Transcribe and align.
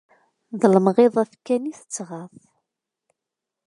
d 0.59 0.61
lemɣiḍat 0.73 1.33
kan 1.45 1.69
i 1.71 1.73
tt-tɣaḍ. 1.79 2.33